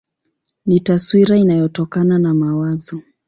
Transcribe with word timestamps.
Ni 0.65 0.79
taswira 0.79 1.37
inayotokana 1.37 2.19
na 2.19 2.33
mawazo. 2.33 3.01